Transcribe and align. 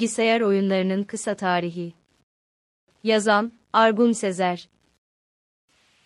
Bilgisayar 0.00 0.40
oyunlarının 0.40 1.04
kısa 1.04 1.34
tarihi. 1.34 1.94
Yazan 3.04 3.52
Argun 3.72 4.12
Sezer. 4.12 4.68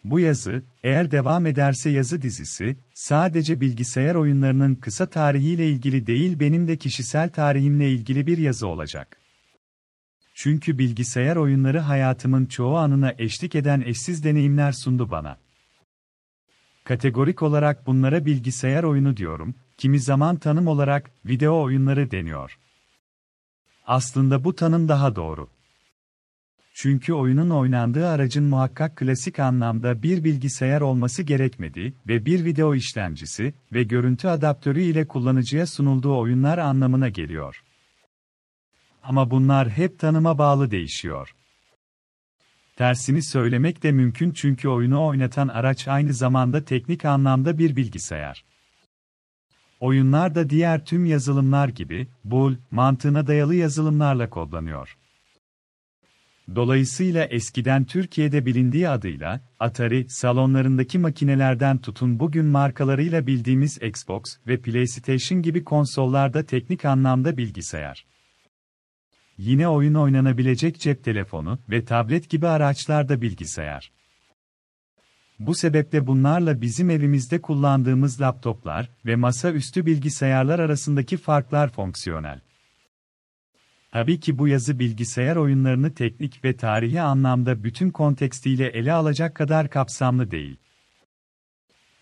Bu 0.05 0.21
yazı, 0.21 0.63
eğer 0.85 1.11
devam 1.11 1.47
ederse 1.47 1.91
yazı 1.91 2.23
dizisi, 2.23 2.77
sadece 2.95 3.61
bilgisayar 3.61 4.15
oyunlarının 4.15 4.75
kısa 4.75 5.07
tarihiyle 5.07 5.69
ilgili 5.69 6.07
değil 6.07 6.41
benim 6.41 6.69
de 6.69 6.77
kişisel 6.77 7.31
tarihimle 7.31 7.91
ilgili 7.91 8.27
bir 8.27 8.39
yazı 8.39 8.67
olacak. 8.67 9.17
Çünkü 10.35 10.79
bilgisayar 10.79 11.37
oyunları 11.37 11.79
hayatımın 11.79 12.47
çoğu 12.47 12.77
anına 12.77 13.15
eşlik 13.19 13.55
eden 13.55 13.81
eşsiz 13.81 14.25
deneyimler 14.25 14.73
sundu 14.73 15.11
bana. 15.11 15.39
Kategorik 16.85 17.43
olarak 17.43 17.87
bunlara 17.87 18.27
bilgisayar 18.27 18.85
oyunu 18.85 19.17
diyorum, 19.17 19.55
kimi 19.77 20.01
zaman 20.01 20.37
tanım 20.37 20.67
olarak 20.67 21.11
video 21.27 21.63
oyunları 21.63 22.11
deniyor. 22.11 22.59
Aslında 23.85 24.45
bu 24.45 24.55
tanım 24.55 24.89
daha 24.89 25.17
doğru. 25.17 25.49
Çünkü 26.75 27.13
oyunun 27.13 27.51
oynandığı 27.51 28.09
aracın 28.09 28.45
muhakkak 28.45 28.97
klasik 28.97 29.39
anlamda 29.39 30.03
bir 30.03 30.25
bilgisayar 30.25 30.81
olması 30.81 31.23
gerekmedi 31.23 31.95
ve 32.09 32.27
bir 32.27 32.45
video 32.45 32.75
işlemcisi 32.75 33.55
ve 33.73 33.83
görüntü 33.83 34.29
adaptörü 34.29 34.81
ile 34.81 35.09
kullanıcıya 35.09 35.67
sunulduğu 35.67 36.19
oyunlar 36.19 36.59
anlamına 36.59 37.09
geliyor. 37.09 37.63
Ama 39.03 39.31
bunlar 39.31 39.69
hep 39.69 39.99
tanıma 39.99 40.39
bağlı 40.39 40.71
değişiyor. 40.71 41.35
Tersini 42.77 43.23
söylemek 43.23 43.83
de 43.83 43.93
mümkün 43.93 44.31
çünkü 44.31 44.69
oyunu 44.69 45.07
oynatan 45.07 45.49
araç 45.49 45.89
aynı 45.89 46.15
zamanda 46.15 46.65
teknik 46.65 47.05
anlamda 47.05 47.59
bir 47.59 47.77
bilgisayar. 47.77 48.45
Oyunlar 49.81 50.35
da 50.35 50.51
diğer 50.51 50.85
tüm 50.85 51.07
yazılımlar 51.07 51.69
gibi, 51.69 52.09
bool, 52.25 52.55
mantığına 52.71 53.27
dayalı 53.27 53.55
yazılımlarla 53.55 54.31
kodlanıyor. 54.31 54.97
Dolayısıyla 56.55 57.25
eskiden 57.25 57.85
Türkiye'de 57.85 58.47
bilindiği 58.47 58.89
adıyla, 58.89 59.41
Atari, 59.61 60.07
salonlarındaki 60.09 60.99
makinelerden 60.99 61.79
tutun 61.79 62.21
bugün 62.21 62.47
markalarıyla 62.47 63.27
bildiğimiz 63.27 63.79
Xbox 63.83 64.23
ve 64.47 64.61
PlayStation 64.61 65.43
gibi 65.43 65.65
konsollarda 65.65 66.47
teknik 66.47 66.85
anlamda 66.85 67.37
bilgisayar. 67.37 68.07
Yine 69.39 69.69
oyun 69.69 69.95
oynanabilecek 69.95 70.81
cep 70.81 71.05
telefonu 71.05 71.59
ve 71.71 71.85
tablet 71.85 72.31
gibi 72.31 72.47
araçlarda 72.49 73.21
bilgisayar. 73.21 73.93
Bu 75.39 75.55
sebeple 75.55 76.07
bunlarla 76.07 76.61
bizim 76.61 76.91
evimizde 76.91 77.41
kullandığımız 77.41 78.21
laptoplar 78.21 78.91
ve 79.07 79.17
masaüstü 79.17 79.87
bilgisayarlar 79.87 80.59
arasındaki 80.59 81.17
farklar 81.17 81.73
fonksiyonel. 81.73 82.41
Tabii 83.93 84.21
ki 84.21 84.39
bu 84.39 84.49
yazı 84.49 84.79
bilgisayar 84.79 85.37
oyunlarını 85.37 85.95
teknik 85.95 86.45
ve 86.45 86.57
tarihi 86.57 87.01
anlamda 87.01 87.65
bütün 87.65 87.91
kontekstiyle 87.91 88.67
ele 88.67 88.93
alacak 88.93 89.35
kadar 89.35 89.71
kapsamlı 89.71 90.31
değil. 90.31 90.57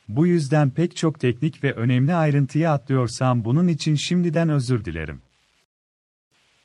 Bu 0.09 0.27
yüzden 0.27 0.71
pek 0.71 0.97
çok 0.97 1.21
teknik 1.21 1.65
ve 1.65 1.73
önemli 1.73 2.15
ayrıntıyı 2.15 2.71
atlıyorsam 2.71 3.45
bunun 3.45 3.69
için 3.69 3.95
şimdiden 3.95 4.49
özür 4.49 4.85
dilerim. 4.85 5.23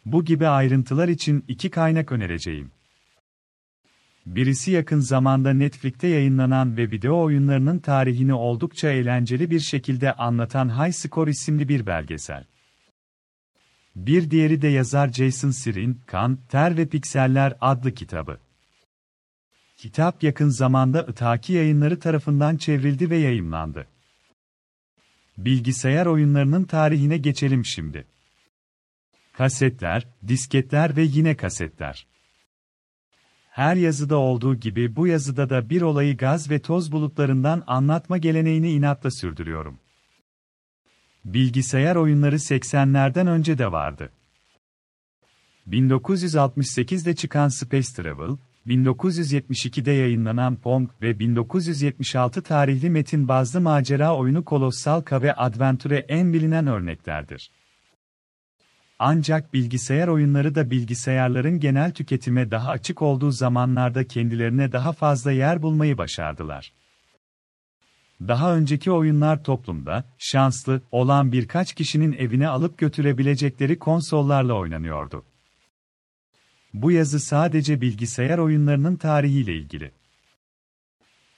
Bu 0.06 0.26
gibi 0.26 0.48
ayrıntılar 0.48 1.08
için 1.08 1.45
iki 1.48 1.70
kaynak 1.70 2.12
önereceğim. 2.12 2.72
Birisi 4.28 4.72
yakın 4.72 5.00
zamanda 5.00 5.53
Netflix'te 5.53 6.08
yayınlanan 6.08 6.78
ve 6.78 6.92
video 6.92 7.23
oyunlarının 7.23 7.80
tarihini 7.80 8.33
oldukça 8.33 8.89
eğlenceli 8.89 9.50
bir 9.52 9.59
şekilde 9.59 10.14
anlatan 10.14 10.86
High 10.86 10.94
Score 10.94 11.32
isimli 11.32 11.70
bir 11.70 11.86
belgesel. 11.86 12.43
Bir 13.95 14.32
diğeri 14.32 14.61
de 14.61 14.67
yazar 14.67 15.14
Jason 15.14 15.52
Sirin, 15.52 16.02
Kan, 16.05 16.39
Ter 16.49 16.77
ve 16.77 16.86
Pikseller 16.86 17.58
adlı 17.61 17.92
kitabı. 17.93 18.39
Kitap 19.77 20.23
yakın 20.23 20.49
zamanda 20.49 21.04
Itaki 21.04 21.54
yayınları 21.54 21.99
tarafından 21.99 22.58
çevrildi 22.58 23.09
ve 23.09 23.17
yayımlandı. 23.17 23.88
Bilgisayar 25.38 26.05
oyunlarının 26.05 26.64
tarihine 26.64 27.17
geçelim 27.17 27.65
şimdi. 27.65 28.08
Kasetler, 29.33 30.08
disketler 30.27 30.98
ve 30.98 31.04
yine 31.04 31.38
kasetler. 31.38 32.08
Her 33.58 33.76
yazıda 33.76 34.18
olduğu 34.18 34.56
gibi 34.56 34.95
bu 34.95 35.08
yazıda 35.08 35.50
da 35.50 35.70
bir 35.70 35.82
olayı 35.82 36.18
gaz 36.18 36.50
ve 36.50 36.60
toz 36.60 36.92
bulutlarından 36.92 37.64
anlatma 37.68 38.18
geleneğini 38.18 38.72
inatla 38.72 39.12
sürdürüyorum. 39.12 39.80
Bilgisayar 41.26 41.95
oyunları 41.95 42.36
80'lerden 42.36 43.28
önce 43.28 43.58
de 43.58 43.72
vardı. 43.72 44.10
1968'de 45.68 47.16
çıkan 47.16 47.48
Space 47.48 47.88
Travel, 47.95 48.38
1972'de 48.68 49.92
yayınlanan 49.92 50.56
Pong 50.56 50.89
ve 51.02 51.20
1976 51.20 52.42
tarihli 52.42 52.89
metin 52.89 53.28
bazlı 53.28 53.62
macera 53.62 54.16
oyunu 54.16 54.44
Colossal 54.48 55.04
Cave 55.10 55.34
Adventure 55.34 55.98
en 55.98 56.34
bilinen 56.34 56.68
örneklerdir. 56.68 57.52
Ancak 58.99 59.53
bilgisayar 59.53 60.08
oyunları 60.08 60.55
da 60.55 60.71
bilgisayarların 60.71 61.59
genel 61.59 61.91
tüketime 61.91 62.52
daha 62.52 62.69
açık 62.69 63.02
olduğu 63.02 63.31
zamanlarda 63.31 64.08
kendilerine 64.08 64.71
daha 64.71 64.93
fazla 64.93 65.31
yer 65.31 65.61
bulmayı 65.61 65.97
başardılar. 65.97 66.73
Daha 68.21 68.55
önceki 68.55 68.91
oyunlar 68.91 69.43
toplumda, 69.43 70.03
şanslı 70.17 70.81
olan 70.91 71.31
birkaç 71.31 71.73
kişinin 71.73 72.13
evine 72.13 72.47
alıp 72.47 72.77
götürebilecekleri 72.77 73.80
konsollarla 73.80 74.53
oynanıyordu. 74.53 75.25
Bu 76.73 76.91
yazı 76.91 77.19
sadece 77.19 77.81
bilgisayar 77.81 78.37
oyunlarının 78.37 78.95
tarihiyle 78.95 79.55
ilgili. 79.55 79.91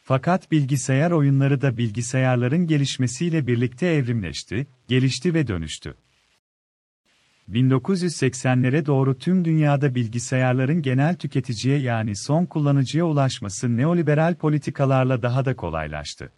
Fakat 0.04 0.52
bilgisayar 0.52 1.12
oyunları 1.12 1.62
da 1.62 1.78
bilgisayarların 1.78 2.68
gelişmesiyle 2.68 3.48
birlikte 3.48 3.88
evrimleşti, 3.88 4.68
gelişti 4.88 5.34
ve 5.34 5.48
dönüştü. 5.48 5.96
1980'lere 7.52 8.86
doğru 8.86 9.18
tüm 9.18 9.46
dünyada 9.46 9.96
bilgisayarların 9.96 10.82
genel 10.82 11.16
tüketiciye 11.16 11.78
yani 11.78 12.16
son 12.16 12.46
kullanıcıya 12.46 13.06
ulaşması 13.06 13.78
neoliberal 13.78 14.36
politikalarla 14.36 15.22
daha 15.22 15.46
da 15.46 15.56
kolaylaştı. 15.56 16.32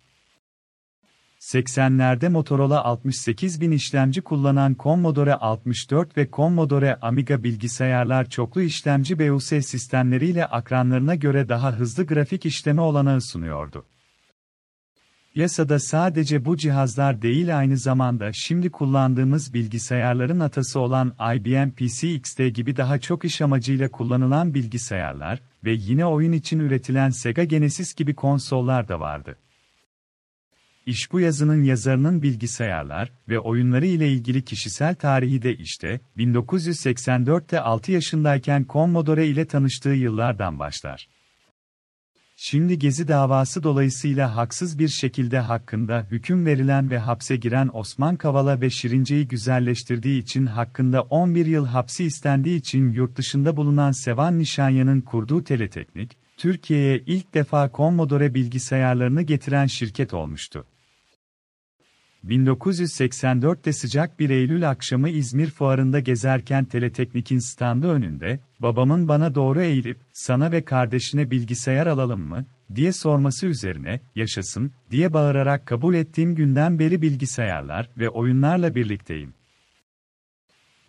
80'lerde 1.41 2.29
Motorola 2.29 2.83
68000 2.83 3.71
işlemci 3.71 4.21
kullanan 4.21 4.75
Commodore 4.79 5.33
64 5.33 6.17
ve 6.17 6.29
Commodore 6.33 6.95
Amiga 6.95 7.43
bilgisayarlar 7.43 8.29
çoklu 8.29 8.61
işlemci 8.61 9.19
BUS 9.19 9.45
sistemleriyle 9.45 10.45
akranlarına 10.45 11.15
göre 11.15 11.49
daha 11.49 11.71
hızlı 11.71 12.05
grafik 12.05 12.45
işleme 12.45 12.81
olanağı 12.81 13.21
sunuyordu. 13.21 13.85
Yasada 15.35 15.79
sadece 15.79 16.45
bu 16.45 16.57
cihazlar 16.57 17.21
değil 17.21 17.57
aynı 17.59 17.77
zamanda 17.77 18.29
şimdi 18.33 18.71
kullandığımız 18.71 19.53
bilgisayarların 19.53 20.39
atası 20.39 20.79
olan 20.79 21.15
IBM 21.35 21.71
PC 21.71 22.13
XT 22.13 22.39
gibi 22.53 22.77
daha 22.77 22.99
çok 22.99 23.25
iş 23.25 23.41
amacıyla 23.41 23.91
kullanılan 23.91 24.53
bilgisayarlar 24.53 25.41
ve 25.63 25.71
yine 25.71 26.05
oyun 26.05 26.31
için 26.31 26.59
üretilen 26.59 27.09
Sega 27.09 27.43
Genesis 27.43 27.93
gibi 27.93 28.15
konsollar 28.15 28.87
da 28.87 28.99
vardı. 28.99 29.37
İş 30.85 31.11
bu 31.11 31.19
yazının 31.19 31.63
yazarının 31.63 32.21
bilgisayarlar 32.21 33.11
ve 33.29 33.39
oyunları 33.39 33.85
ile 33.85 34.11
ilgili 34.11 34.45
kişisel 34.45 34.95
tarihi 34.95 35.41
de 35.41 35.55
işte 35.55 35.99
1984'te 36.17 37.59
6 37.59 37.91
yaşındayken 37.91 38.65
Commodore 38.69 39.27
ile 39.27 39.45
tanıştığı 39.45 39.89
yıllardan 39.89 40.59
başlar. 40.59 41.07
Şimdi 42.43 42.79
Gezi 42.79 43.07
davası 43.07 43.63
dolayısıyla 43.63 44.35
haksız 44.35 44.79
bir 44.79 44.87
şekilde 44.87 45.39
hakkında 45.39 46.07
hüküm 46.11 46.45
verilen 46.45 46.89
ve 46.89 46.97
hapse 46.97 47.35
giren 47.35 47.69
Osman 47.73 48.15
Kavala 48.15 48.61
ve 48.61 48.69
Şirince'yi 48.69 49.27
güzelleştirdiği 49.27 50.21
için 50.21 50.45
hakkında 50.45 51.01
11 51.01 51.45
yıl 51.45 51.65
hapsi 51.65 52.03
istendiği 52.03 52.59
için 52.59 52.93
yurt 52.93 53.15
dışında 53.15 53.57
bulunan 53.57 53.91
Sevan 53.91 54.39
Nişanyan'ın 54.39 55.01
kurduğu 55.01 55.43
Teleteknik, 55.43 56.17
Türkiye'ye 56.37 57.03
ilk 57.05 57.33
defa 57.33 57.69
Commodore 57.73 58.33
bilgisayarlarını 58.33 59.21
getiren 59.21 59.65
şirket 59.65 60.13
olmuştu. 60.13 60.65
1984'te 62.27 63.73
sıcak 63.73 64.19
bir 64.19 64.29
Eylül 64.29 64.69
akşamı 64.69 65.09
İzmir 65.09 65.49
fuarında 65.49 65.99
gezerken 65.99 66.65
Teleteknik'in 66.65 67.39
standı 67.39 67.87
önünde, 67.87 68.39
babamın 68.59 69.07
bana 69.07 69.35
doğru 69.35 69.61
eğilip, 69.61 69.97
sana 70.13 70.51
ve 70.51 70.65
kardeşine 70.65 71.31
bilgisayar 71.31 71.87
alalım 71.87 72.21
mı, 72.21 72.45
diye 72.75 72.93
sorması 72.93 73.47
üzerine, 73.47 74.01
yaşasın, 74.15 74.71
diye 74.91 75.13
bağırarak 75.13 75.65
kabul 75.65 75.93
ettiğim 75.93 76.35
günden 76.35 76.79
beri 76.79 77.01
bilgisayarlar 77.01 77.89
ve 77.97 78.09
oyunlarla 78.09 78.75
birlikteyim. 78.75 79.33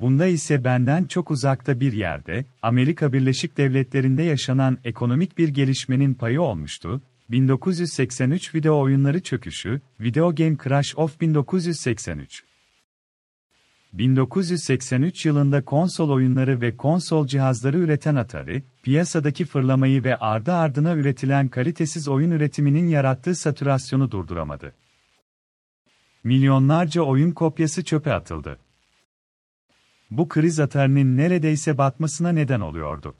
Bunda 0.01 0.27
ise 0.27 0.65
benden 0.65 1.05
çok 1.05 1.31
uzakta 1.31 1.81
bir 1.81 1.93
yerde, 1.93 2.45
Amerika 2.63 3.13
Birleşik 3.13 3.57
Devletleri'nde 3.57 4.23
yaşanan 4.23 4.79
ekonomik 4.85 5.39
bir 5.39 5.49
gelişmenin 5.49 6.15
payı 6.15 6.43
olmuştu, 6.43 7.03
1983 7.33 8.55
Video 8.55 8.81
Oyunları 8.81 9.23
Çöküşü, 9.23 9.81
Video 10.01 10.35
Game 10.35 10.57
Crash 10.65 10.97
of 10.97 11.21
1983 11.21 12.45
1983 13.93 15.27
yılında 15.27 15.65
konsol 15.65 16.11
oyunları 16.11 16.61
ve 16.61 16.77
konsol 16.77 17.27
cihazları 17.27 17.79
üreten 17.79 18.15
Atari, 18.15 18.63
piyasadaki 18.83 19.45
fırlamayı 19.45 20.05
ve 20.05 20.17
ardı 20.17 20.53
ardına 20.53 20.95
üretilen 20.95 21.49
kalitesiz 21.49 22.09
oyun 22.09 22.31
üretiminin 22.31 22.89
yarattığı 22.89 23.35
satürasyonu 23.35 24.11
durduramadı. 24.11 24.75
Milyonlarca 26.25 27.03
oyun 27.03 27.31
kopyası 27.31 27.85
çöpe 27.85 28.13
atıldı. 28.13 28.59
Bu 30.11 30.29
kriz 30.29 30.61
Atari'nin 30.61 31.17
neredeyse 31.17 31.79
batmasına 31.79 32.33
neden 32.33 32.61
oluyordu. 32.61 33.15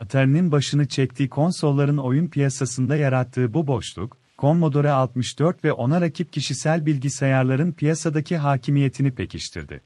Atari'nin 0.00 0.52
başını 0.52 0.88
çektiği 0.88 1.28
konsolların 1.28 1.96
oyun 1.96 2.28
piyasasında 2.28 2.96
yarattığı 2.96 3.54
bu 3.54 3.66
boşluk, 3.66 4.16
Commodore 4.38 4.90
64 4.90 5.64
ve 5.64 5.72
ona 5.72 6.00
rakip 6.00 6.32
kişisel 6.32 6.86
bilgisayarların 6.86 7.72
piyasadaki 7.72 8.36
hakimiyetini 8.36 9.14
pekiştirdi. 9.14 9.80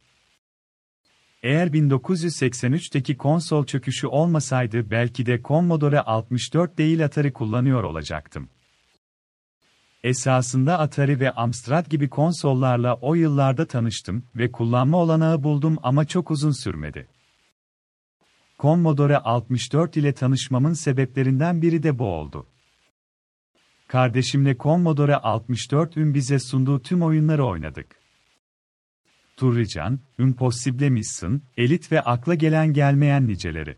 Eğer 1.43 1.67
1983'teki 1.67 3.17
konsol 3.17 3.67
çöküşü 3.67 4.07
olmasaydı 4.07 4.91
belki 4.91 5.27
de 5.27 5.43
Commodore 5.43 6.01
64 6.01 6.79
değil 6.79 7.05
Atari 7.05 7.33
kullanıyor 7.33 7.85
olacaktım. 7.85 8.49
Esasında 10.05 10.79
Atari 10.79 11.21
ve 11.21 11.31
Amstrad 11.31 11.91
gibi 11.91 12.09
konsollarla 12.09 12.95
o 12.95 13.15
yıllarda 13.15 13.67
tanıştım 13.67 14.25
ve 14.37 14.53
kullanma 14.53 14.99
olanağı 14.99 15.43
buldum 15.43 15.79
ama 15.83 16.05
çok 16.05 16.31
uzun 16.31 16.51
sürmedi. 16.51 17.14
Commodore 18.59 19.19
64 19.19 19.97
ile 19.97 20.13
tanışmamın 20.13 20.73
sebeplerinden 20.73 21.63
biri 21.63 21.83
de 21.83 21.99
bu 21.99 22.07
oldu. 22.07 22.47
Kardeşimle 23.89 24.57
Commodore 24.57 25.13
64'ün 25.13 26.15
bize 26.15 26.39
sunduğu 26.39 26.83
tüm 26.83 27.03
oyunları 27.03 27.47
oynadık. 27.47 27.97
Turrican, 29.37 30.01
Impossible 30.19 30.91
Mission, 30.91 31.43
Elite 31.57 31.97
ve 31.97 32.01
akla 32.01 32.35
gelen 32.35 32.73
gelmeyen 32.73 33.27
niceleri. 33.27 33.77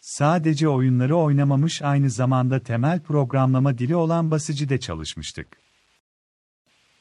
Sadece 0.00 0.68
oyunları 0.68 1.16
oynamamış 1.16 1.82
aynı 1.82 2.10
zamanda 2.10 2.62
temel 2.62 3.00
programlama 3.00 3.78
dili 3.78 3.96
olan 3.96 4.30
basıcı 4.30 4.68
de 4.68 4.80
çalışmıştık. 4.80 5.61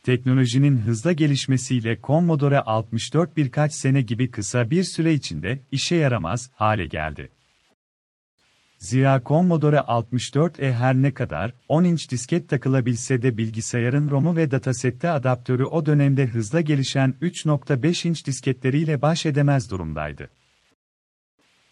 Teknolojinin 0.03 0.77
hızla 0.77 1.11
gelişmesiyle 1.11 1.99
Commodore 2.03 2.59
64 2.59 3.37
birkaç 3.37 3.73
sene 3.73 4.01
gibi 4.01 4.31
kısa 4.31 4.71
bir 4.71 4.83
süre 4.83 5.13
içinde 5.13 5.59
işe 5.71 5.95
yaramaz 5.95 6.51
hale 6.53 6.85
geldi. 6.85 7.29
Zira 8.77 9.21
Commodore 9.25 9.75
64E 9.77 10.71
her 10.71 10.95
ne 10.95 11.13
kadar 11.13 11.53
10 11.67 11.83
inç 11.83 12.11
disket 12.11 12.49
takılabilse 12.49 13.21
de 13.21 13.37
bilgisayarın 13.37 14.09
ROM'u 14.09 14.35
ve 14.35 14.51
datasette 14.51 15.09
adaptörü 15.09 15.63
o 15.63 15.85
dönemde 15.85 16.25
hızla 16.25 16.61
gelişen 16.61 17.15
3.5 17.21 18.07
inç 18.07 18.27
disketleriyle 18.27 19.01
baş 19.01 19.25
edemez 19.25 19.71
durumdaydı. 19.71 20.29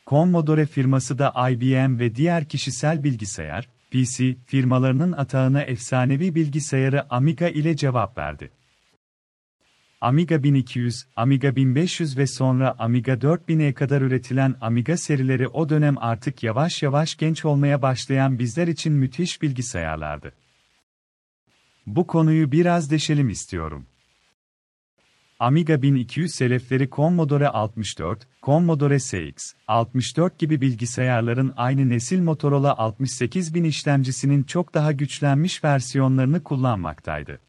Commodore 0.08 0.66
firması 0.66 1.20
da 1.20 1.50
IBM 1.50 2.00
ve 2.00 2.16
diğer 2.16 2.46
kişisel 2.46 3.04
bilgisayar, 3.04 3.70
PC, 3.92 4.36
firmalarının 4.46 5.12
atağına 5.12 5.62
efsanevi 5.62 6.36
bilgisayarı 6.36 7.14
Amiga 7.14 7.48
ile 7.48 7.76
cevap 7.76 8.18
verdi. 8.18 8.52
Amiga 10.02 10.44
1200, 10.44 11.06
Amiga 11.16 11.56
1500 11.56 12.18
ve 12.18 12.28
sonra 12.28 12.76
Amiga 12.80 13.14
4000'e 13.14 13.74
kadar 13.74 14.02
üretilen 14.02 14.56
Amiga 14.62 14.98
serileri 14.98 15.48
o 15.48 15.70
dönem 15.70 15.98
artık 15.98 16.44
yavaş 16.44 16.84
yavaş 16.84 17.16
genç 17.16 17.46
olmaya 17.46 17.82
başlayan 17.82 18.40
bizler 18.40 18.68
için 18.68 18.94
müthiş 18.94 19.42
bilgisayarlardı. 19.42 20.34
Bu 21.88 22.08
konuyu 22.08 22.52
biraz 22.52 22.92
deşelim 22.92 23.30
istiyorum. 23.30 23.86
Amiga 25.42 25.82
1200 25.82 26.32
selefleri 26.36 26.90
Commodore 26.90 27.48
64, 27.48 28.28
Commodore 28.44 29.00
CX, 29.00 29.54
64 29.68 30.40
gibi 30.40 30.62
bilgisayarların 30.62 31.54
aynı 31.58 31.90
nesil 31.90 32.22
Motorola 32.22 32.78
68000 32.78 33.64
işlemcisinin 33.64 34.44
çok 34.44 34.74
daha 34.74 34.92
güçlenmiş 34.92 35.64
versiyonlarını 35.64 36.44
kullanmaktaydı. 36.44 37.40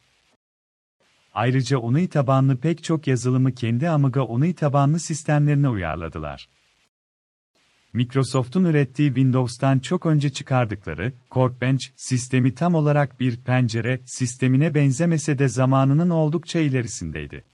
Ayrıca 1.34 1.78
UNI 1.78 2.08
tabanlı 2.08 2.56
pek 2.56 2.84
çok 2.84 3.06
yazılımı 3.06 3.54
kendi 3.54 3.88
Amiga 3.88 4.22
UNI 4.22 4.54
tabanlı 4.54 5.00
sistemlerine 5.00 5.68
uyarladılar. 5.68 6.48
Microsoft'un 7.92 8.64
ürettiği 8.64 9.08
Windows'tan 9.08 9.78
çok 9.78 10.06
önce 10.06 10.30
çıkardıkları 10.30 11.12
Workbench 11.24 11.84
sistemi 11.96 12.54
tam 12.54 12.74
olarak 12.74 13.20
bir 13.20 13.36
pencere 13.36 14.00
sistemine 14.04 14.74
benzemese 14.74 15.38
de 15.38 15.48
zamanının 15.48 16.10
oldukça 16.10 16.60
ilerisindeydi. 16.60 17.44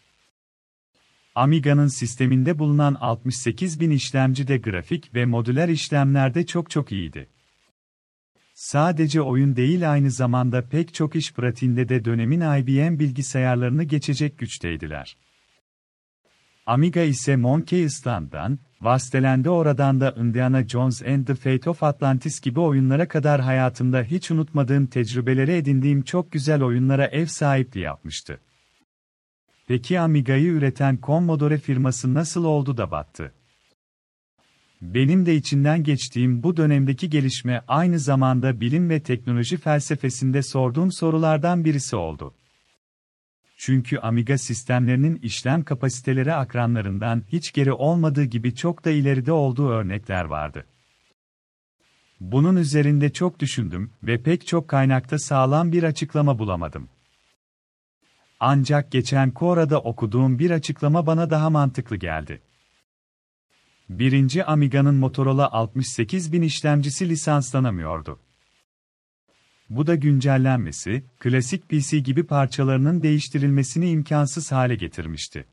Amiga'nın 1.37 1.87
sisteminde 1.87 2.59
bulunan 2.59 2.95
68.000 2.95 3.93
işlemci 3.93 4.49
de 4.49 4.59
grafik 4.59 5.15
ve 5.15 5.25
modüler 5.25 5.69
işlemlerde 5.69 6.47
çok 6.47 6.71
çok 6.71 6.93
iyiydi. 6.93 7.29
Sadece 8.55 9.21
oyun 9.21 9.57
değil 9.57 9.93
aynı 9.93 10.11
zamanda 10.11 10.69
pek 10.69 10.95
çok 10.95 11.17
iş 11.17 11.33
pratiğinde 11.33 11.89
de 11.89 12.05
dönemin 12.05 12.41
IBM 12.41 12.99
bilgisayarlarını 12.99 13.85
geçecek 13.85 14.39
güçteydiler. 14.39 15.17
Amiga 16.67 17.01
ise 17.01 17.37
Monkey 17.37 17.85
Island'dan, 17.85 18.59
Vasteland'e 18.81 19.51
oradan 19.51 20.01
da 20.01 20.15
Indiana 20.19 20.69
Jones 20.69 21.03
and 21.03 21.27
the 21.27 21.35
Fate 21.35 21.71
of 21.71 21.83
Atlantis 21.83 22.41
gibi 22.41 22.61
oyunlara 22.61 23.09
kadar 23.09 23.41
hayatımda 23.41 24.03
hiç 24.03 24.31
unutmadığım 24.31 24.87
tecrübeleri 24.87 25.53
edindiğim 25.53 26.03
çok 26.03 26.33
güzel 26.33 26.63
oyunlara 26.63 27.07
ev 27.07 27.27
sahipliği 27.27 27.81
yapmıştı. 27.81 28.41
Peki 29.67 30.01
Amiga'yı 30.01 30.53
üreten 30.53 30.99
Commodore 31.03 31.59
firması 31.59 32.15
nasıl 32.15 32.45
oldu 32.45 32.77
da 32.77 32.91
battı? 32.91 33.33
Benim 34.83 35.27
de 35.27 35.35
içinden 35.35 35.85
geçtiğim 35.85 36.43
bu 36.43 36.57
dönemdeki 36.57 37.11
gelişme 37.11 37.63
aynı 37.69 37.99
zamanda 37.99 38.61
bilim 38.61 38.91
ve 38.91 39.03
teknoloji 39.03 39.57
felsefesinde 39.57 40.43
sorduğum 40.43 40.93
sorulardan 40.93 41.65
birisi 41.65 41.97
oldu. 41.97 42.35
Çünkü 43.57 43.99
Amiga 43.99 44.39
sistemlerinin 44.39 45.17
işlem 45.17 45.65
kapasiteleri 45.65 46.35
akranlarından 46.35 47.23
hiç 47.29 47.53
geri 47.53 47.73
olmadığı 47.73 48.25
gibi 48.25 48.55
çok 48.55 48.85
da 48.85 48.91
ileride 48.91 49.33
olduğu 49.33 49.69
örnekler 49.69 50.25
vardı. 50.25 50.67
Bunun 52.21 52.57
üzerinde 52.57 53.13
çok 53.13 53.41
düşündüm 53.41 53.91
ve 54.03 54.23
pek 54.23 54.47
çok 54.47 54.69
kaynakta 54.69 55.19
sağlam 55.19 55.73
bir 55.73 55.83
açıklama 55.83 56.39
bulamadım. 56.39 56.89
Ancak 58.41 58.93
geçen 58.93 59.31
Quora'da 59.31 59.81
okuduğum 59.81 60.39
bir 60.39 60.51
açıklama 60.51 61.07
bana 61.07 61.31
daha 61.31 61.51
mantıklı 61.51 61.97
geldi. 61.97 62.43
Birinci 63.89 64.45
Amiga'nın 64.45 64.95
Motorola 64.95 65.53
68000 65.53 66.43
işlemcisi 66.43 67.09
lisanslanamıyordu. 67.09 68.21
Bu 69.71 69.87
da 69.87 69.95
güncellenmesi, 69.95 71.05
klasik 71.19 71.69
PC 71.69 71.99
gibi 71.99 72.27
parçalarının 72.27 73.03
değiştirilmesini 73.03 73.91
imkansız 73.91 74.53
hale 74.53 74.75
getirmişti. 74.75 75.47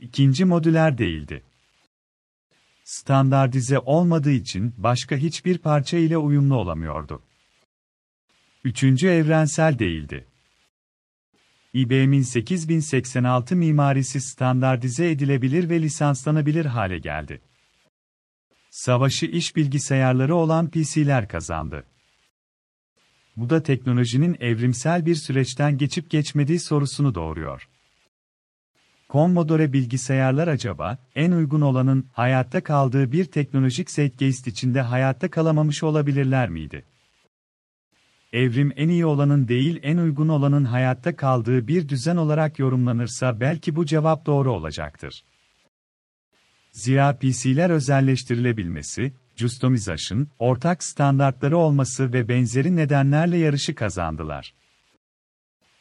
İkinci 0.00 0.44
modüler 0.44 0.98
değildi. 0.98 1.42
Standartize 2.84 3.78
olmadığı 3.78 4.30
için 4.30 4.74
başka 4.76 5.16
hiçbir 5.16 5.58
parça 5.58 5.96
ile 5.96 6.18
uyumlu 6.18 6.56
olamıyordu. 6.56 7.22
Üçüncü 8.64 9.08
evrensel 9.08 9.78
değildi. 9.78 10.26
IBM'in 11.74 12.22
8086 12.22 13.56
mimarisi 13.56 14.20
standartize 14.20 15.10
edilebilir 15.10 15.70
ve 15.70 15.82
lisanslanabilir 15.82 16.64
hale 16.64 16.98
geldi. 16.98 17.40
Savaşı 18.70 19.26
iş 19.26 19.56
bilgisayarları 19.56 20.34
olan 20.34 20.70
PC'ler 20.70 21.28
kazandı. 21.28 21.84
Bu 23.36 23.50
da 23.50 23.62
teknolojinin 23.62 24.36
evrimsel 24.40 25.06
bir 25.06 25.14
süreçten 25.14 25.78
geçip 25.78 26.10
geçmediği 26.10 26.60
sorusunu 26.60 27.14
doğuruyor. 27.14 27.68
Commodore 29.10 29.72
bilgisayarlar 29.72 30.48
acaba, 30.48 30.98
en 31.14 31.32
uygun 31.32 31.60
olanın 31.60 32.08
hayatta 32.12 32.62
kaldığı 32.62 33.12
bir 33.12 33.24
teknolojik 33.24 33.90
zeitgeist 33.90 34.46
içinde 34.46 34.80
hayatta 34.80 35.30
kalamamış 35.30 35.82
olabilirler 35.82 36.48
miydi? 36.48 36.84
Evrim 38.32 38.72
en 38.76 38.88
iyi 38.88 39.06
olanın 39.06 39.48
değil 39.48 39.80
en 39.82 39.96
uygun 39.96 40.28
olanın 40.28 40.64
hayatta 40.64 41.16
kaldığı 41.16 41.68
bir 41.68 41.88
düzen 41.88 42.16
olarak 42.16 42.58
yorumlanırsa 42.58 43.40
belki 43.40 43.76
bu 43.76 43.86
cevap 43.86 44.26
doğru 44.26 44.52
olacaktır. 44.52 45.24
Zira 46.72 47.18
PC'ler 47.18 47.70
özelleştirilebilmesi, 47.70 49.12
customization, 49.36 50.28
ortak 50.38 50.84
standartları 50.84 51.56
olması 51.58 52.12
ve 52.12 52.28
benzeri 52.28 52.76
nedenlerle 52.76 53.36
yarışı 53.36 53.74
kazandılar. 53.74 54.54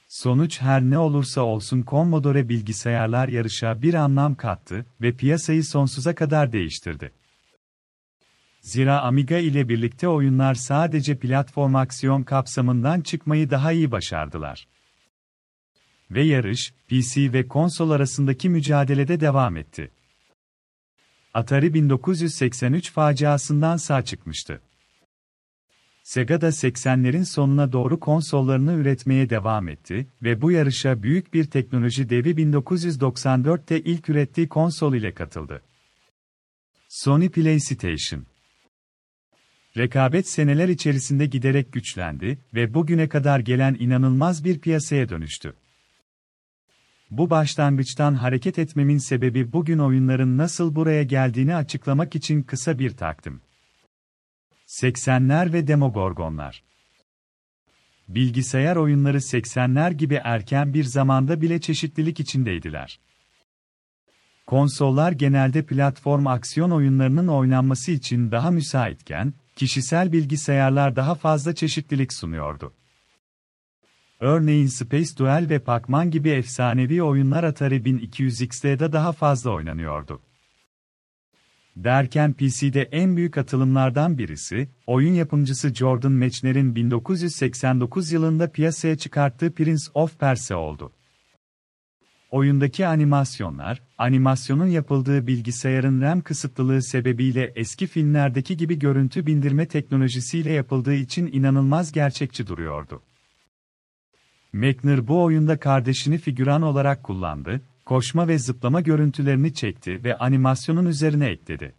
Sonuç 0.08 0.62
her 0.62 0.82
ne 0.82 0.98
olursa 0.98 1.42
olsun 1.42 1.84
Commodore 1.88 2.50
bilgisayarlar 2.50 3.28
yarışa 3.28 3.82
bir 3.82 3.94
anlam 3.94 4.36
kattı 4.36 4.86
ve 5.02 5.12
piyasayı 5.12 5.64
sonsuza 5.64 6.16
kadar 6.16 6.52
değiştirdi. 6.52 7.12
Zira 8.68 9.02
Amiga 9.02 9.38
ile 9.38 9.70
birlikte 9.70 10.08
oyunlar 10.08 10.54
sadece 10.54 11.20
platform 11.20 11.76
aksiyon 11.76 12.24
kapsamından 12.24 13.02
çıkmayı 13.02 13.50
daha 13.50 13.72
iyi 13.72 13.92
başardılar. 13.92 14.68
ve 16.12 16.24
yarış, 16.24 16.74
PC 16.88 17.34
ve 17.34 17.48
konsol 17.48 17.90
arasındaki 17.90 18.50
mücadelede 18.50 19.20
devam 19.20 19.58
etti. 19.58 19.92
Atari 21.34 21.74
1983 21.74 22.92
faciasından 22.92 23.78
sağ 23.78 24.02
çıkmıştı. 24.02 24.62
Sega 26.04 26.42
da 26.42 26.48
80'lerin 26.48 27.26
sonuna 27.26 27.72
doğru 27.72 28.00
konsollarını 28.00 28.74
üretmeye 28.74 29.30
devam 29.30 29.68
etti 29.68 30.08
ve 30.24 30.42
bu 30.42 30.52
yarışa 30.52 31.04
büyük 31.04 31.34
bir 31.34 31.46
teknoloji 31.46 32.10
devi 32.10 32.30
1994'te 32.30 33.80
ilk 33.80 34.10
ürettiği 34.10 34.50
konsol 34.50 34.94
ile 34.94 35.14
katıldı. 35.14 35.62
Sony 36.90 37.30
PlayStation 37.30 38.26
Rekabet 39.78 40.30
seneler 40.30 40.70
içerisinde 40.70 41.26
giderek 41.26 41.74
güçlendi 41.74 42.40
ve 42.54 42.74
bugüne 42.74 43.10
kadar 43.10 43.40
gelen 43.40 43.78
inanılmaz 43.80 44.44
bir 44.44 44.60
piyasaya 44.60 45.10
dönüştü. 45.10 45.54
Bu 47.12 47.30
başlangıçtan 47.30 48.14
hareket 48.14 48.60
etmemin 48.60 48.98
sebebi 48.98 49.54
bugün 49.54 49.78
oyunların 49.78 50.38
nasıl 50.38 50.76
buraya 50.76 51.04
geldiğini 51.04 51.56
açıklamak 51.56 52.16
için 52.16 52.44
kısa 52.44 52.80
bir 52.80 52.98
takdim. 52.98 53.42
80'ler 54.68 55.54
ve 55.54 55.68
Demogorgonlar 55.68 56.64
Bilgisayar 58.08 58.76
oyunları 58.76 59.18
80'ler 59.18 59.94
gibi 59.94 60.22
erken 60.24 60.74
bir 60.74 60.84
zamanda 60.84 61.42
bile 61.42 61.62
çeşitlilik 61.62 62.20
içindeydiler. 62.20 63.00
Konsollar 64.46 65.12
genelde 65.12 65.66
platform 65.66 66.28
aksiyon 66.28 66.72
oyunlarının 66.72 67.28
oynanması 67.28 67.92
için 67.92 68.32
daha 68.32 68.52
müsaitken, 68.52 69.34
kişisel 69.58 70.12
bilgisayarlar 70.12 70.96
daha 70.96 71.16
fazla 71.16 71.56
çeşitlilik 71.56 72.14
sunuyordu. 72.14 72.74
Örneğin 74.20 74.68
Space 74.68 75.18
Duel 75.18 75.50
ve 75.50 75.60
Pac-Man 75.60 76.12
gibi 76.12 76.30
efsanevi 76.30 77.04
oyunlar 77.04 77.44
Atari 77.44 77.76
1200XT'de 77.76 78.92
daha 78.92 79.12
fazla 79.12 79.52
oynanıyordu. 79.52 80.22
Derken 81.76 82.34
PC'de 82.34 82.82
en 82.82 83.18
büyük 83.18 83.38
atılımlardan 83.38 84.18
birisi, 84.18 84.70
oyun 84.88 85.14
yapımcısı 85.14 85.74
Jordan 85.74 86.12
Mechner'in 86.12 86.76
1989 86.76 88.12
yılında 88.12 88.52
piyasaya 88.52 88.98
çıkarttığı 88.98 89.54
Prince 89.54 89.92
of 89.94 90.20
Persia 90.20 90.58
oldu. 90.58 90.92
Oyundaki 92.32 92.88
animasyonlar, 92.88 93.82
animasyonun 93.98 94.68
yapıldığı 94.68 95.28
bilgisayarın 95.28 96.02
RAM 96.02 96.22
kısıtlılığı 96.22 96.84
sebebiyle 96.84 97.52
eski 97.56 97.88
filmlerdeki 97.88 98.58
gibi 98.58 98.80
görüntü 98.80 99.26
bindirme 99.26 99.68
teknolojisiyle 99.68 100.52
yapıldığı 100.52 100.94
için 100.94 101.30
inanılmaz 101.34 101.92
gerçekçi 101.92 102.48
duruyordu. 102.48 103.02
Mechner 104.54 105.08
bu 105.08 105.24
oyunda 105.24 105.60
kardeşini 105.60 106.18
figüran 106.18 106.62
olarak 106.62 107.04
kullandı, 107.04 107.62
koşma 107.86 108.28
ve 108.28 108.40
zıplama 108.40 108.82
görüntülerini 108.82 109.54
çekti 109.54 110.04
ve 110.04 110.18
animasyonun 110.18 110.86
üzerine 110.86 111.28
ekledi. 111.28 111.76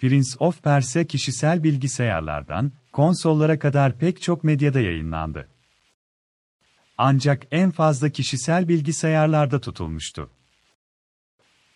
Prince 0.00 0.30
of 0.38 0.62
Persia 0.62 1.04
kişisel 1.04 1.64
bilgisayarlardan, 1.64 2.72
konsollara 2.92 3.58
kadar 3.58 3.98
pek 3.98 4.22
çok 4.22 4.44
medyada 4.44 4.80
yayınlandı. 4.80 5.48
Ancak 7.04 7.46
en 7.50 7.70
fazla 7.70 8.10
kişisel 8.10 8.68
bilgisayarlarda 8.68 9.60
tutulmuştu. 9.60 10.30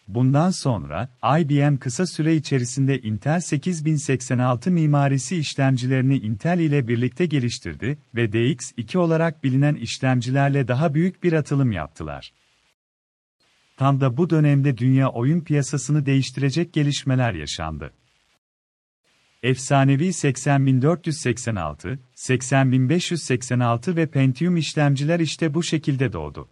Bundan 0.09 0.51
sonra, 0.51 1.09
IBM 1.39 1.77
kısa 1.77 2.07
süre 2.07 2.37
içerisinde 2.37 3.01
Intel 3.01 3.41
8086 3.41 4.71
mimarisi 4.71 5.37
işlemcilerini 5.37 6.19
Intel 6.19 6.59
ile 6.59 6.89
birlikte 6.89 7.27
geliştirdi 7.27 7.99
ve 8.15 8.25
DX2 8.25 8.99
olarak 8.99 9.45
bilinen 9.45 9.75
işlemcilerle 9.75 10.69
daha 10.69 10.95
büyük 10.95 11.23
bir 11.23 11.33
atılım 11.33 11.73
yaptılar. 11.73 12.33
Tam 13.77 14.01
da 14.01 14.17
bu 14.17 14.31
dönemde 14.31 14.79
dünya 14.79 15.09
oyun 15.09 15.41
piyasasını 15.41 16.07
değiştirecek 16.07 16.73
gelişmeler 16.73 17.35
yaşandı. 17.35 17.93
Efsanevi 19.47 20.13
80486, 20.13 21.99
80586 22.15 23.97
ve 23.97 24.07
Pentium 24.07 24.57
işlemciler 24.57 25.21
işte 25.21 25.55
bu 25.55 25.63
şekilde 25.63 26.13
doğdu. 26.13 26.49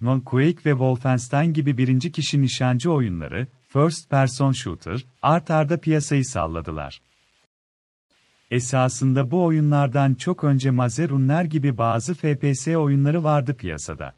Non 0.00 0.20
Quake 0.20 0.64
ve 0.66 0.70
Wolfenstein 0.70 1.52
gibi 1.52 1.78
birinci 1.78 2.12
kişi 2.12 2.42
nişancı 2.42 2.92
oyunları, 2.92 3.46
First 3.68 4.10
Person 4.10 4.52
Shooter, 4.52 5.04
art 5.22 5.50
arda 5.50 5.80
piyasayı 5.80 6.24
salladılar. 6.24 7.02
Esasında 8.50 9.30
bu 9.30 9.44
oyunlardan 9.44 10.14
çok 10.14 10.44
önce 10.44 10.70
Mazerunner 10.70 11.44
gibi 11.44 11.78
bazı 11.78 12.14
FPS 12.14 12.68
oyunları 12.68 13.24
vardı 13.24 13.56
piyasada. 13.56 14.16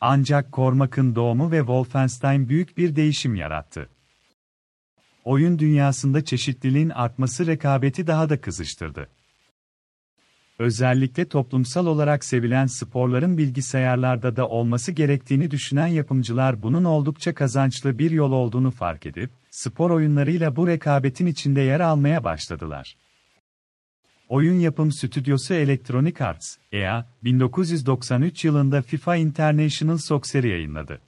Ancak 0.00 0.52
Cormac'ın 0.52 1.14
doğumu 1.14 1.50
ve 1.50 1.58
Wolfenstein 1.58 2.48
büyük 2.48 2.78
bir 2.78 2.96
değişim 2.96 3.34
yarattı. 3.34 3.88
Oyun 5.28 5.58
dünyasında 5.58 6.24
çeşitliliğin 6.24 6.88
artması 6.88 7.46
rekabeti 7.46 8.06
daha 8.06 8.28
da 8.28 8.40
kızıştırdı. 8.40 9.08
Özellikle 10.58 11.28
toplumsal 11.28 11.86
olarak 11.86 12.24
sevilen 12.24 12.66
sporların 12.66 13.38
bilgisayarlarda 13.38 14.36
da 14.36 14.48
olması 14.48 14.92
gerektiğini 14.92 15.50
düşünen 15.50 15.86
yapımcılar 15.86 16.62
bunun 16.62 16.84
oldukça 16.84 17.34
kazançlı 17.34 17.98
bir 17.98 18.10
yol 18.10 18.32
olduğunu 18.32 18.70
fark 18.70 19.06
edip, 19.06 19.30
spor 19.50 19.90
oyunlarıyla 19.90 20.56
bu 20.56 20.66
rekabetin 20.66 21.26
içinde 21.26 21.60
yer 21.60 21.80
almaya 21.80 22.24
başladılar. 22.24 22.96
Oyun 24.28 24.60
yapım 24.60 24.92
stüdyosu 24.92 25.54
Electronic 25.54 26.24
Arts, 26.24 26.56
EA, 26.72 27.06
1993 27.24 28.44
yılında 28.44 28.82
FIFA 28.82 29.16
International 29.16 29.98
Soccer'ı 29.98 30.48
yayınladı. 30.48 31.00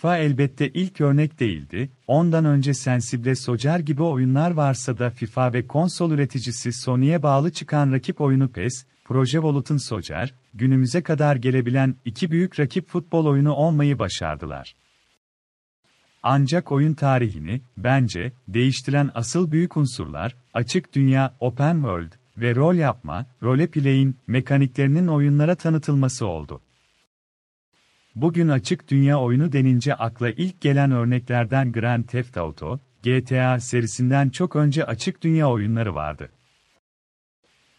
FIFA 0.00 0.18
elbette 0.18 0.68
ilk 0.68 1.00
örnek 1.00 1.40
değildi, 1.40 1.90
ondan 2.06 2.44
önce 2.44 2.74
Sensible 2.74 3.34
Socer 3.34 3.78
gibi 3.78 4.02
oyunlar 4.02 4.50
varsa 4.50 4.98
da 4.98 5.10
FIFA 5.10 5.52
ve 5.52 5.66
konsol 5.66 6.10
üreticisi 6.10 6.72
Sony'e 6.72 7.22
bağlı 7.22 7.52
çıkan 7.52 7.92
rakip 7.92 8.20
oyunu 8.20 8.48
PES, 8.48 8.86
Proje 9.04 9.38
Volut'un 9.38 9.76
Socer, 9.76 10.34
günümüze 10.54 11.02
kadar 11.02 11.36
gelebilen 11.36 11.94
iki 12.04 12.30
büyük 12.30 12.60
rakip 12.60 12.88
futbol 12.88 13.26
oyunu 13.26 13.52
olmayı 13.52 13.98
başardılar. 13.98 14.74
Ancak 16.22 16.72
oyun 16.72 16.94
tarihini, 16.94 17.60
bence, 17.76 18.32
değiştiren 18.48 19.10
asıl 19.14 19.52
büyük 19.52 19.76
unsurlar, 19.76 20.36
açık 20.54 20.94
dünya, 20.94 21.34
open 21.40 21.74
world 21.74 22.12
ve 22.36 22.54
rol 22.54 22.74
yapma, 22.74 23.26
role 23.42 23.66
play'in 23.66 24.16
mekaniklerinin 24.26 25.06
oyunlara 25.06 25.54
tanıtılması 25.54 26.26
oldu. 26.26 26.60
Bugün 28.20 28.48
açık 28.48 28.90
dünya 28.90 29.20
oyunu 29.20 29.52
denince 29.52 29.94
akla 29.94 30.30
ilk 30.30 30.60
gelen 30.60 30.90
örneklerden 30.90 31.72
Grand 31.72 32.04
Theft 32.04 32.36
Auto, 32.36 32.80
GTA 33.02 33.60
serisinden 33.60 34.28
çok 34.28 34.56
önce 34.56 34.84
açık 34.84 35.22
dünya 35.22 35.50
oyunları 35.50 35.94
vardı. 35.94 36.30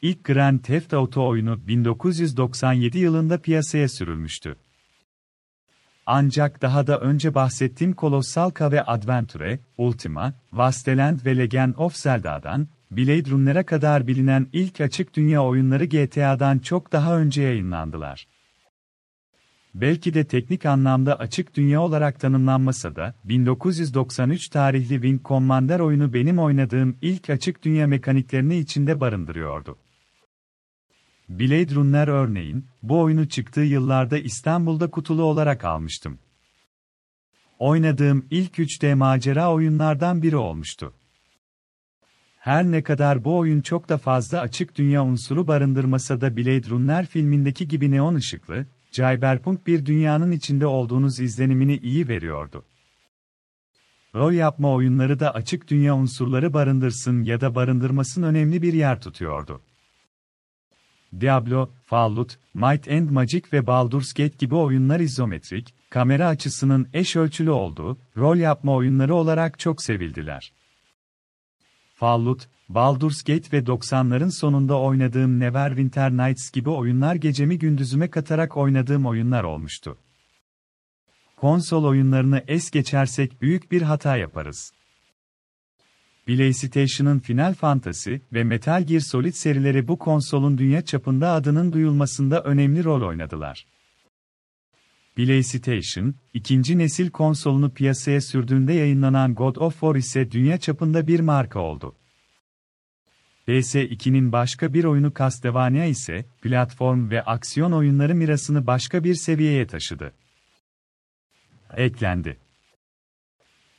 İlk 0.01 0.23
Grand 0.23 0.59
Theft 0.59 0.93
Auto 0.93 1.27
oyunu 1.27 1.67
1997 1.67 2.97
yılında 2.97 3.37
piyasaya 3.41 3.89
sürülmüştü. 3.89 4.55
Ancak 6.05 6.61
daha 6.61 6.87
da 6.87 6.99
önce 6.99 7.35
bahsettiğim 7.35 7.95
Colossal 7.95 8.51
ve 8.61 8.83
Adventure, 8.83 9.59
Ultima, 9.77 10.33
Wasteland 10.49 11.25
ve 11.25 11.37
Legend 11.37 11.73
of 11.77 11.95
Zelda'dan, 11.95 12.67
Blade 12.91 13.29
Runner'a 13.29 13.65
kadar 13.65 14.07
bilinen 14.07 14.47
ilk 14.53 14.81
açık 14.81 15.13
dünya 15.13 15.43
oyunları 15.43 15.85
GTA'dan 15.85 16.59
çok 16.59 16.91
daha 16.91 17.17
önce 17.17 17.41
yayınlandılar. 17.41 18.27
Belki 19.73 20.13
de 20.13 20.23
teknik 20.23 20.65
anlamda 20.65 21.19
açık 21.19 21.55
dünya 21.55 21.81
olarak 21.81 22.19
tanımlanmasa 22.19 22.95
da, 22.95 23.15
1993 23.23 24.49
tarihli 24.49 24.93
Wing 24.93 25.25
Commander 25.25 25.79
oyunu 25.79 26.13
benim 26.13 26.39
oynadığım 26.39 26.97
ilk 27.01 27.29
açık 27.29 27.63
dünya 27.63 27.87
mekaniklerini 27.87 28.57
içinde 28.57 28.99
barındırıyordu. 28.99 29.77
Blade 31.29 31.75
Runner 31.75 32.07
örneğin, 32.07 32.65
bu 32.83 32.99
oyunu 32.99 33.29
çıktığı 33.29 33.61
yıllarda 33.61 34.17
İstanbul'da 34.17 34.91
kutulu 34.91 35.23
olarak 35.23 35.65
almıştım. 35.65 36.19
Oynadığım 37.59 38.25
ilk 38.31 38.59
3D 38.59 38.95
macera 38.95 39.53
oyunlardan 39.53 40.21
biri 40.21 40.35
olmuştu. 40.35 40.93
Her 42.37 42.63
ne 42.63 42.83
kadar 42.83 43.23
bu 43.23 43.37
oyun 43.37 43.61
çok 43.61 43.89
da 43.89 43.97
fazla 43.97 44.39
açık 44.39 44.77
dünya 44.77 45.03
unsuru 45.03 45.47
barındırmasa 45.47 46.21
da 46.21 46.37
Blade 46.37 46.69
Runner 46.69 47.05
filmindeki 47.05 47.67
gibi 47.67 47.91
neon 47.91 48.15
ışıklı, 48.15 48.65
cyberpunk 48.91 49.67
bir 49.67 49.85
dünyanın 49.85 50.31
içinde 50.31 50.65
olduğunuz 50.65 51.19
izlenimini 51.19 51.77
iyi 51.77 52.07
veriyordu. 52.07 52.65
Rol 54.15 54.31
yapma 54.33 54.73
oyunları 54.73 55.19
da 55.19 55.33
açık 55.33 55.67
dünya 55.69 55.95
unsurları 55.95 56.53
barındırsın 56.53 57.23
ya 57.23 57.41
da 57.41 57.55
barındırmasın 57.55 58.23
önemli 58.23 58.61
bir 58.61 58.73
yer 58.73 59.01
tutuyordu. 59.01 59.61
Diablo, 61.19 61.69
Fallout, 61.85 62.37
Might 62.53 62.87
and 62.87 63.09
Magic 63.09 63.43
ve 63.53 63.67
Baldur's 63.67 64.13
Gate 64.13 64.35
gibi 64.39 64.55
oyunlar 64.55 64.99
izometrik, 64.99 65.73
kamera 65.89 66.27
açısının 66.27 66.87
eş 66.93 67.15
ölçülü 67.15 67.51
olduğu, 67.51 67.97
rol 68.17 68.37
yapma 68.37 68.75
oyunları 68.75 69.15
olarak 69.15 69.59
çok 69.59 69.81
sevildiler. 69.81 70.53
Fallout, 72.01 72.47
Baldur's 72.69 73.23
Gate 73.23 73.57
ve 73.57 73.63
90'ların 73.63 74.31
sonunda 74.31 74.79
oynadığım 74.79 75.39
Neverwinter 75.39 76.11
Nights 76.11 76.51
gibi 76.51 76.69
oyunlar 76.69 77.15
gecemi 77.15 77.59
gündüzüme 77.59 78.09
katarak 78.09 78.57
oynadığım 78.57 79.05
oyunlar 79.05 79.43
olmuştu. 79.43 79.97
Konsol 81.37 81.83
oyunlarını 81.83 82.43
es 82.47 82.71
geçersek 82.71 83.41
büyük 83.41 83.71
bir 83.71 83.81
hata 83.81 84.17
yaparız. 84.17 84.73
PlayStation'ın 86.25 87.19
Final 87.19 87.53
Fantasy 87.53 88.15
ve 88.33 88.43
Metal 88.43 88.83
Gear 88.83 88.99
Solid 88.99 89.33
serileri 89.33 89.87
bu 89.87 89.99
konsolun 89.99 90.57
dünya 90.57 90.81
çapında 90.81 91.31
adının 91.31 91.73
duyulmasında 91.73 92.41
önemli 92.43 92.83
rol 92.83 93.07
oynadılar. 93.07 93.65
PlayStation, 95.15 96.15
ikinci 96.33 96.77
nesil 96.77 97.09
konsolunu 97.09 97.73
piyasaya 97.73 98.21
sürdüğünde 98.21 98.73
yayınlanan 98.73 99.35
God 99.35 99.55
of 99.55 99.73
War 99.73 99.95
ise 99.95 100.31
dünya 100.31 100.57
çapında 100.57 101.07
bir 101.07 101.19
marka 101.19 101.59
oldu. 101.59 101.95
PS2'nin 103.47 104.31
başka 104.31 104.73
bir 104.73 104.83
oyunu 104.83 105.13
Castlevania 105.19 105.85
ise, 105.85 106.25
platform 106.41 107.09
ve 107.09 107.21
aksiyon 107.23 107.71
oyunları 107.71 108.15
mirasını 108.15 108.67
başka 108.67 109.03
bir 109.03 109.15
seviyeye 109.15 109.67
taşıdı. 109.67 110.13
Eklendi. 111.77 112.37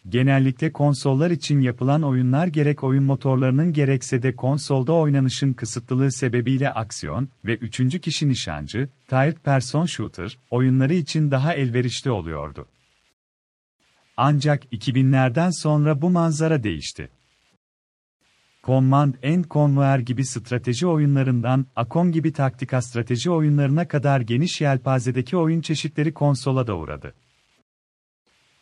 Genellikle 0.08 0.72
konsollar 0.72 1.30
için 1.30 1.60
yapılan 1.60 2.02
oyunlar 2.02 2.46
gerek 2.46 2.84
oyun 2.84 3.04
motorlarının 3.04 3.72
gerekse 3.72 4.22
de 4.22 4.36
konsolda 4.36 4.92
oynanışın 4.92 5.52
kısıtlılığı 5.52 6.12
sebebiyle 6.12 6.70
aksiyon 6.70 7.28
ve 7.44 7.56
üçüncü 7.56 8.00
kişi 8.00 8.28
nişancı, 8.28 8.88
third 9.08 9.36
person 9.36 9.86
shooter, 9.86 10.38
oyunları 10.50 10.94
için 10.94 11.30
daha 11.30 11.54
elverişli 11.54 12.10
oluyordu. 12.10 12.66
Ancak 14.16 14.72
2000'lerden 14.72 15.50
sonra 15.62 16.02
bu 16.02 16.10
manzara 16.10 16.62
değişti. 16.62 17.08
Command 18.64 19.14
and 19.24 19.44
Conquer 19.44 19.98
gibi 19.98 20.26
strateji 20.26 20.86
oyunlarından, 20.86 21.66
Akom 21.76 22.12
gibi 22.12 22.32
taktika 22.32 22.82
strateji 22.82 23.30
oyunlarına 23.30 23.88
kadar 23.88 24.20
geniş 24.20 24.60
yelpazedeki 24.60 25.36
oyun 25.36 25.60
çeşitleri 25.60 26.14
konsola 26.14 26.66
da 26.66 26.76
uğradı. 26.76 27.14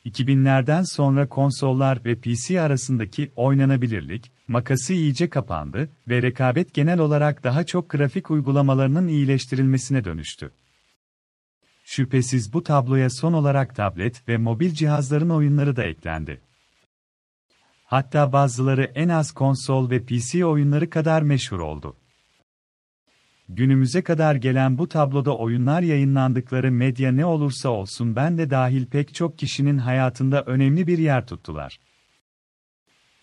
2000'lerden 0.05 0.83
sonra 0.83 1.29
konsollar 1.29 2.05
ve 2.05 2.21
PC 2.21 2.61
arasındaki 2.61 3.33
oynanabilirlik 3.37 4.33
makası 4.49 4.93
iyice 4.93 5.31
kapandı 5.31 5.91
ve 6.09 6.23
rekabet 6.23 6.75
genel 6.75 6.99
olarak 6.99 7.45
daha 7.45 7.67
çok 7.67 7.91
grafik 7.91 8.31
uygulamalarının 8.31 9.09
iyileştirilmesine 9.09 10.05
dönüştü. 10.05 10.53
Şüphesiz 11.85 12.53
bu 12.53 12.63
tabloya 12.63 13.11
son 13.11 13.33
olarak 13.33 13.77
tablet 13.77 14.29
ve 14.29 14.37
mobil 14.37 14.71
cihazların 14.71 15.31
oyunları 15.31 15.77
da 15.77 15.85
eklendi. 15.85 16.41
Hatta 17.85 18.33
bazıları 18.33 18.85
en 18.95 19.09
az 19.09 19.33
konsol 19.33 19.91
ve 19.91 20.05
PC 20.05 20.47
oyunları 20.47 20.91
kadar 20.91 21.23
meşhur 21.23 21.59
oldu. 21.59 21.97
Günümüze 23.53 24.03
kadar 24.03 24.35
gelen 24.35 24.79
bu 24.79 24.89
tabloda 24.89 25.37
oyunlar 25.37 25.83
yayınlandıkları 25.83 26.73
medya 26.73 27.13
ne 27.13 27.25
olursa 27.25 27.69
olsun 27.69 28.17
ben 28.17 28.39
de 28.39 28.51
dahil 28.51 28.87
pek 28.87 29.15
çok 29.15 29.39
kişinin 29.39 29.79
hayatında 29.79 30.43
önemli 30.43 30.87
bir 30.87 30.99
yer 30.99 31.27
tuttular. 31.27 31.81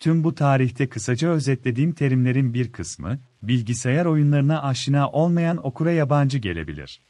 Tüm 0.00 0.24
bu 0.24 0.34
tarihte 0.34 0.88
kısaca 0.88 1.28
özetlediğim 1.28 1.92
terimlerin 1.92 2.54
bir 2.54 2.72
kısmı, 2.72 3.18
bilgisayar 3.42 4.06
oyunlarına 4.06 4.62
aşina 4.62 5.10
olmayan 5.10 5.66
okura 5.66 5.92
yabancı 5.92 6.38
gelebilir. 6.38 7.00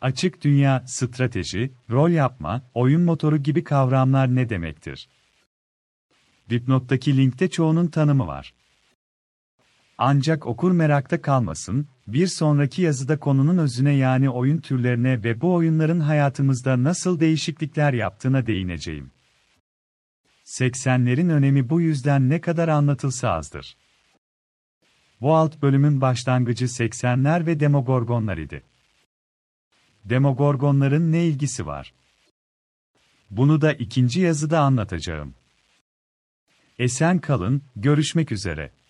Açık 0.00 0.44
dünya, 0.44 0.82
strateji, 0.86 1.72
rol 1.90 2.10
yapma, 2.10 2.62
oyun 2.74 3.02
motoru 3.02 3.36
gibi 3.36 3.64
kavramlar 3.64 4.34
ne 4.34 4.48
demektir? 4.48 5.08
Dipnottaki 6.50 7.16
linkte 7.16 7.50
çoğunun 7.50 7.86
tanımı 7.86 8.26
var. 8.26 8.54
Ancak 10.04 10.46
okur 10.46 10.72
merakta 10.72 11.22
kalmasın, 11.22 11.88
bir 12.06 12.26
sonraki 12.26 12.82
yazıda 12.82 13.18
konunun 13.18 13.58
özüne 13.58 13.92
yani 13.92 14.30
oyun 14.30 14.58
türlerine 14.58 15.24
ve 15.24 15.40
bu 15.40 15.54
oyunların 15.54 16.00
hayatımızda 16.00 16.82
nasıl 16.82 17.20
değişiklikler 17.20 17.92
yaptığına 17.92 18.46
değineceğim. 18.46 19.10
80'lerin 20.44 21.32
önemi 21.32 21.70
bu 21.70 21.80
yüzden 21.80 22.28
ne 22.28 22.40
kadar 22.40 22.68
anlatılsa 22.68 23.30
azdır. 23.30 23.76
Bu 25.20 25.34
alt 25.34 25.62
bölümün 25.62 26.00
başlangıcı 26.00 26.64
80'ler 26.64 27.46
ve 27.46 27.60
Demogorgonlar 27.60 28.38
idi. 28.38 28.62
Demogorgonların 30.04 31.12
ne 31.12 31.24
ilgisi 31.24 31.66
var? 31.66 31.94
Bunu 33.30 33.60
da 33.60 33.72
ikinci 33.72 34.20
yazıda 34.20 34.60
anlatacağım. 34.60 35.34
Esen 36.78 37.18
kalın, 37.18 37.62
görüşmek 37.76 38.32
üzere. 38.32 38.81